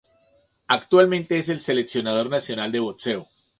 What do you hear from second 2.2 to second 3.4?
nacional de boxeo.